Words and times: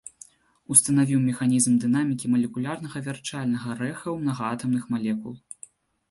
Устанавіў 0.75 1.19
механізм 1.25 1.73
дынамікі 1.83 2.31
малекулярнага 2.35 2.97
вярчальнага 3.07 3.75
рэха 3.81 4.05
ў 4.05 4.15
мнагаатамных 4.23 4.83
малекул. 4.95 5.37